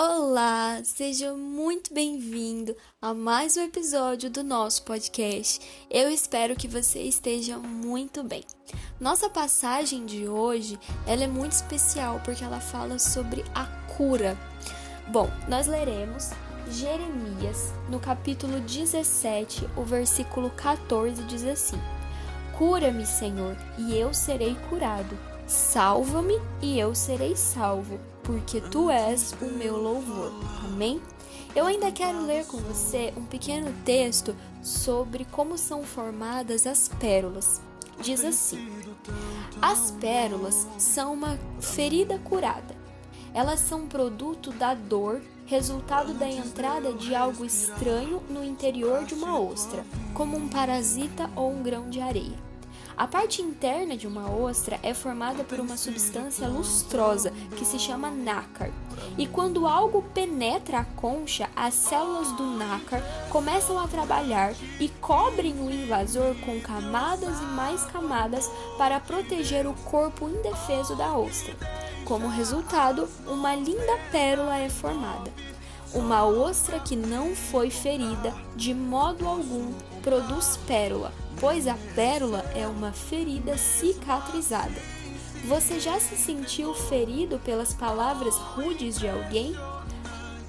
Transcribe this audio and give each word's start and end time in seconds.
Olá, 0.00 0.80
seja 0.84 1.34
muito 1.34 1.92
bem-vindo 1.92 2.76
a 3.02 3.12
mais 3.12 3.56
um 3.56 3.62
episódio 3.62 4.30
do 4.30 4.44
nosso 4.44 4.84
podcast. 4.84 5.60
Eu 5.90 6.08
espero 6.08 6.54
que 6.54 6.68
você 6.68 7.00
esteja 7.00 7.58
muito 7.58 8.22
bem. 8.22 8.44
Nossa 9.00 9.28
passagem 9.28 10.06
de 10.06 10.28
hoje, 10.28 10.78
ela 11.04 11.24
é 11.24 11.26
muito 11.26 11.50
especial 11.50 12.20
porque 12.24 12.44
ela 12.44 12.60
fala 12.60 12.96
sobre 12.96 13.44
a 13.52 13.64
cura. 13.96 14.38
Bom, 15.08 15.28
nós 15.48 15.66
leremos 15.66 16.30
Jeremias, 16.70 17.72
no 17.88 17.98
capítulo 17.98 18.60
17, 18.60 19.68
o 19.76 19.82
versículo 19.82 20.48
14 20.50 21.24
diz 21.24 21.42
assim: 21.42 21.80
Cura-me, 22.56 23.04
Senhor, 23.04 23.56
e 23.76 23.98
eu 23.98 24.14
serei 24.14 24.54
curado. 24.70 25.18
Salva-me 25.44 26.40
e 26.62 26.78
eu 26.78 26.94
serei 26.94 27.34
salvo 27.34 27.98
porque 28.28 28.60
tu 28.60 28.90
és 28.90 29.34
o 29.40 29.46
meu 29.46 29.78
louvor. 29.78 30.30
Amém? 30.66 31.00
Eu 31.56 31.64
ainda 31.64 31.90
quero 31.90 32.26
ler 32.26 32.44
com 32.44 32.58
você 32.58 33.10
um 33.16 33.24
pequeno 33.24 33.72
texto 33.86 34.36
sobre 34.62 35.24
como 35.24 35.56
são 35.56 35.82
formadas 35.82 36.66
as 36.66 36.88
pérolas. 36.88 37.62
Diz 38.02 38.22
assim: 38.22 38.68
As 39.62 39.92
pérolas 39.92 40.68
são 40.76 41.14
uma 41.14 41.38
ferida 41.58 42.18
curada. 42.18 42.76
Elas 43.32 43.60
são 43.60 43.86
produto 43.86 44.52
da 44.52 44.74
dor, 44.74 45.22
resultado 45.46 46.12
da 46.12 46.28
entrada 46.28 46.92
de 46.92 47.14
algo 47.14 47.46
estranho 47.46 48.22
no 48.28 48.44
interior 48.44 49.06
de 49.06 49.14
uma 49.14 49.40
ostra, 49.40 49.82
como 50.12 50.36
um 50.36 50.48
parasita 50.48 51.30
ou 51.34 51.50
um 51.50 51.62
grão 51.62 51.88
de 51.88 52.02
areia. 52.02 52.47
A 52.98 53.06
parte 53.06 53.40
interna 53.40 53.96
de 53.96 54.08
uma 54.08 54.28
ostra 54.28 54.76
é 54.82 54.92
formada 54.92 55.44
por 55.44 55.60
uma 55.60 55.76
substância 55.76 56.48
lustrosa 56.48 57.30
que 57.56 57.64
se 57.64 57.78
chama 57.78 58.10
nácar. 58.10 58.72
E 59.16 59.24
quando 59.24 59.68
algo 59.68 60.02
penetra 60.12 60.80
a 60.80 60.84
concha, 60.84 61.48
as 61.54 61.74
células 61.74 62.32
do 62.32 62.42
nácar 62.42 63.00
começam 63.30 63.78
a 63.78 63.86
trabalhar 63.86 64.52
e 64.80 64.88
cobrem 65.00 65.52
o 65.60 65.70
invasor 65.70 66.34
com 66.44 66.60
camadas 66.60 67.38
e 67.38 67.44
mais 67.54 67.84
camadas 67.84 68.50
para 68.76 68.98
proteger 68.98 69.64
o 69.68 69.74
corpo 69.74 70.28
indefeso 70.28 70.96
da 70.96 71.16
ostra. 71.16 71.54
Como 72.04 72.26
resultado, 72.26 73.08
uma 73.28 73.54
linda 73.54 73.96
pérola 74.10 74.58
é 74.58 74.68
formada. 74.68 75.32
Uma 75.94 76.24
ostra 76.26 76.78
que 76.78 76.94
não 76.94 77.34
foi 77.34 77.70
ferida 77.70 78.34
de 78.54 78.74
modo 78.74 79.26
algum 79.26 79.72
produz 80.02 80.58
pérola, 80.66 81.12
pois 81.40 81.66
a 81.66 81.76
pérola 81.94 82.44
é 82.54 82.66
uma 82.66 82.92
ferida 82.92 83.56
cicatrizada. 83.56 84.80
Você 85.46 85.80
já 85.80 85.98
se 85.98 86.16
sentiu 86.16 86.74
ferido 86.74 87.38
pelas 87.38 87.72
palavras 87.72 88.34
rudes 88.34 88.98
de 88.98 89.08
alguém? 89.08 89.56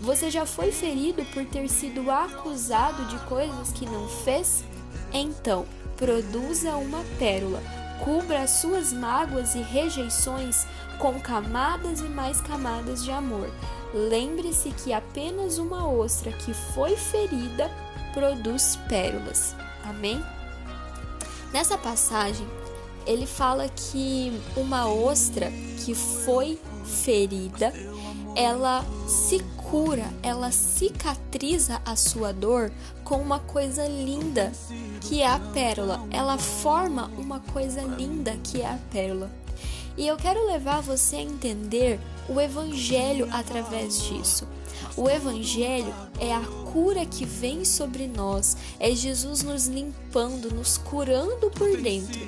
Você 0.00 0.30
já 0.30 0.46
foi 0.46 0.72
ferido 0.72 1.24
por 1.34 1.44
ter 1.44 1.68
sido 1.68 2.10
acusado 2.10 3.04
de 3.06 3.18
coisas 3.26 3.72
que 3.72 3.84
não 3.84 4.08
fez? 4.08 4.64
Então, 5.12 5.66
produza 5.96 6.76
uma 6.76 7.02
pérola, 7.18 7.62
cubra 8.02 8.42
as 8.42 8.50
suas 8.50 8.92
mágoas 8.92 9.54
e 9.54 9.60
rejeições 9.60 10.66
com 10.98 11.20
camadas 11.20 12.00
e 12.00 12.04
mais 12.04 12.40
camadas 12.40 13.04
de 13.04 13.10
amor. 13.10 13.50
Lembre-se 13.94 14.70
que 14.70 14.92
apenas 14.92 15.58
uma 15.58 15.88
ostra 15.88 16.32
que 16.32 16.52
foi 16.52 16.96
ferida 16.96 17.70
produz 18.12 18.76
pérolas. 18.88 19.54
Amém? 19.84 20.22
Nessa 21.52 21.78
passagem, 21.78 22.46
ele 23.06 23.26
fala 23.26 23.68
que 23.68 24.32
uma 24.56 24.88
ostra 24.88 25.50
que 25.84 25.94
foi 25.94 26.58
ferida, 26.84 27.72
ela 28.34 28.84
se 29.06 29.38
cura, 29.56 30.04
ela 30.22 30.50
cicatriza 30.50 31.80
a 31.84 31.96
sua 31.96 32.32
dor 32.32 32.70
com 33.04 33.16
uma 33.16 33.38
coisa 33.38 33.86
linda, 33.86 34.52
que 35.00 35.22
é 35.22 35.28
a 35.28 35.38
pérola. 35.38 36.00
Ela 36.10 36.36
forma 36.36 37.10
uma 37.16 37.40
coisa 37.40 37.82
linda, 37.82 38.36
que 38.42 38.62
é 38.62 38.66
a 38.66 38.78
pérola. 38.90 39.30
E 39.96 40.06
eu 40.06 40.16
quero 40.16 40.46
levar 40.46 40.80
você 40.80 41.16
a 41.16 41.22
entender 41.22 41.98
o 42.28 42.40
evangelho 42.40 43.28
através 43.32 44.02
disso. 44.02 44.46
O 44.96 45.10
Evangelho 45.10 45.92
é 46.18 46.34
a 46.34 46.40
cura 46.72 47.04
que 47.04 47.24
vem 47.24 47.64
sobre 47.64 48.06
nós, 48.06 48.56
é 48.80 48.92
Jesus 48.92 49.42
nos 49.42 49.66
limpando, 49.66 50.50
nos 50.54 50.78
curando 50.78 51.50
por 51.50 51.76
dentro. 51.76 52.20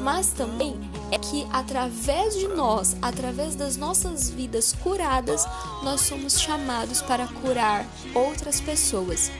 Mas 0.00 0.32
também 0.32 0.76
é 1.10 1.18
que 1.18 1.46
através 1.52 2.34
de 2.34 2.48
nós, 2.48 2.96
através 3.00 3.54
das 3.54 3.76
nossas 3.76 4.30
vidas 4.30 4.74
curadas, 4.82 5.46
nós 5.82 6.02
somos 6.02 6.40
chamados 6.40 7.02
para 7.02 7.26
curar 7.26 7.86
outras 8.14 8.60
pessoas. 8.60 9.30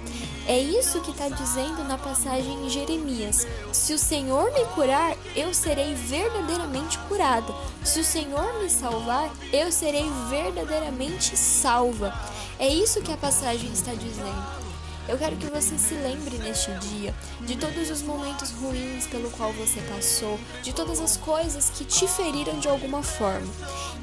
É 0.46 0.58
isso 0.58 1.02
que 1.02 1.10
está 1.10 1.28
dizendo 1.28 1.84
na 1.84 1.98
passagem 1.98 2.64
em 2.64 2.70
Jeremias. 2.70 3.46
Se 3.70 3.92
o 3.92 3.98
Senhor 3.98 4.50
me 4.52 4.64
curar, 4.74 5.14
eu 5.36 5.52
serei 5.52 5.92
verdadeiramente 5.94 6.98
curada. 7.00 7.54
Se 7.84 8.00
o 8.00 8.04
Senhor 8.04 8.62
me 8.62 8.70
salvar, 8.70 9.30
eu 9.52 9.70
serei 9.70 10.06
verdadeiramente 10.30 11.36
salva. 11.36 12.14
É 12.58 12.66
isso 12.66 13.02
que 13.02 13.12
a 13.12 13.16
passagem 13.18 13.70
está 13.70 13.92
dizendo. 13.92 14.67
Eu 15.08 15.16
quero 15.16 15.36
que 15.36 15.46
você 15.46 15.78
se 15.78 15.94
lembre 15.94 16.36
neste 16.36 16.70
dia 16.72 17.14
de 17.40 17.56
todos 17.56 17.90
os 17.90 18.02
momentos 18.02 18.50
ruins 18.50 19.06
pelo 19.06 19.30
qual 19.30 19.50
você 19.54 19.80
passou, 19.82 20.38
de 20.62 20.74
todas 20.74 21.00
as 21.00 21.16
coisas 21.16 21.70
que 21.70 21.82
te 21.82 22.06
feriram 22.06 22.58
de 22.58 22.68
alguma 22.68 23.02
forma, 23.02 23.50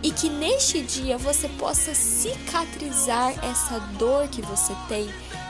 e 0.01 0.11
que 0.11 0.29
neste 0.29 0.81
dia 0.81 1.15
você 1.15 1.47
possa 1.47 1.93
cicatrizar 1.93 3.33
essa 3.45 3.79
dor 3.99 4.27
que 4.29 4.41
você 4.41 4.73
tem, 4.87 5.07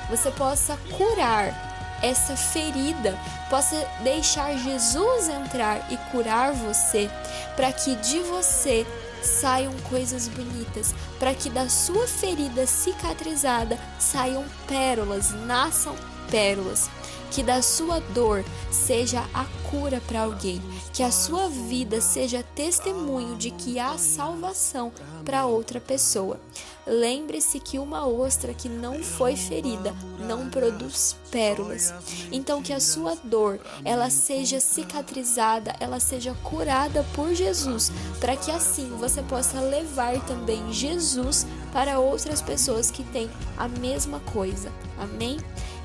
você 0.10 0.30
possa 0.30 0.78
curar 0.98 2.00
essa 2.04 2.36
ferida, 2.36 3.18
possa 3.50 3.78
deixar 4.04 4.58
Jesus 4.58 5.30
entrar 5.30 5.90
e 5.90 5.96
curar 6.12 6.52
você, 6.52 7.10
para 7.56 7.72
que 7.72 7.96
de 7.96 8.20
você 8.20 8.86
saiam 9.26 9.74
coisas 9.90 10.28
bonitas, 10.28 10.94
para 11.20 11.34
que 11.34 11.50
da 11.50 11.68
sua 11.68 12.08
ferida 12.08 12.66
cicatrizada 12.66 13.78
saiam 14.00 14.46
pérolas, 14.68 15.32
nasçam 15.46 15.96
pérolas. 16.30 16.90
Que 17.32 17.44
da 17.44 17.62
sua 17.62 18.00
dor 18.00 18.46
seja 18.72 19.26
a 19.34 19.46
cura 19.70 20.02
para 20.08 20.22
alguém, 20.22 20.62
que 20.94 21.04
a 21.04 21.12
sua 21.12 21.50
vida 21.50 22.00
seja 22.00 22.46
testemunho 22.56 23.36
de 23.36 23.52
que 23.52 23.78
há 23.78 23.98
salvação 23.98 24.92
para 25.26 25.46
outra 25.46 25.82
pessoa. 25.82 26.40
Lembre-se 26.88 27.60
que 27.60 27.80
uma 27.80 28.08
ostra 28.08 28.54
que 28.54 28.70
não 28.70 29.02
foi 29.02 29.36
ferida 29.36 29.94
não 30.20 30.50
produz 30.50 31.16
pérolas. 31.32 31.92
Então 32.32 32.62
que 32.62 32.72
a 32.72 32.80
sua 32.80 33.16
dor, 33.16 33.60
ela 33.84 34.10
seja 34.10 34.60
cicatrizada, 34.60 35.76
ela 35.80 36.00
seja 36.00 36.36
curada 36.44 37.04
por 37.16 37.34
Jesus, 37.34 37.92
para 38.20 38.38
que 38.38 38.52
assim 38.52 38.88
você 38.98 39.24
possa 39.24 39.60
levar 39.60 40.24
também 40.26 40.72
Jesus 40.72 41.48
para 41.74 42.00
outras 42.00 42.42
pessoas 42.42 42.92
que 42.92 43.04
têm 43.04 43.30
a 43.58 43.68
mesma 43.68 44.20
coisa. 44.20 44.72
Amém? 45.00 45.38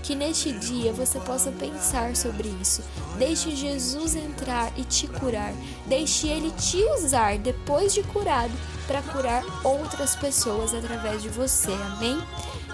Que 0.03 0.15
neste 0.15 0.53
dia 0.53 0.93
você 0.93 1.21
possa 1.21 1.51
pensar 1.53 2.17
sobre 2.17 2.49
isso. 2.61 2.83
Deixe 3.19 3.55
Jesus 3.55 4.15
entrar 4.17 4.73
e 4.77 4.85
te 4.85 5.07
curar. 5.07 5.53
Deixe 5.87 6.29
ele 6.29 6.51
te 6.53 6.79
usar 6.97 7.39
depois 7.39 7.93
de 7.93 8.03
curado 8.05 8.53
para 8.87 9.03
curar 9.03 9.45
outras 9.63 10.17
pessoas 10.17 10.75
através 10.75 11.23
de 11.23 11.29
você. 11.29 11.73
Amém? 11.73 12.19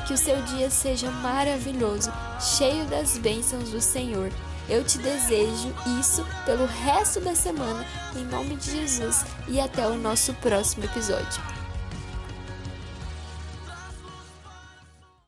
Que 0.06 0.14
o 0.14 0.18
seu 0.18 0.40
dia 0.42 0.70
seja 0.70 1.10
maravilhoso, 1.10 2.12
cheio 2.56 2.84
das 2.86 3.18
bênçãos 3.18 3.70
do 3.70 3.80
Senhor. 3.80 4.30
Eu 4.68 4.82
te 4.82 4.98
desejo 4.98 5.72
isso 6.00 6.26
pelo 6.44 6.66
resto 6.66 7.20
da 7.20 7.34
semana, 7.34 7.84
em 8.16 8.24
nome 8.24 8.56
de 8.56 8.70
Jesus, 8.70 9.24
e 9.48 9.60
até 9.60 9.86
o 9.86 9.96
nosso 9.96 10.32
próximo 10.34 10.84
episódio. 10.84 11.55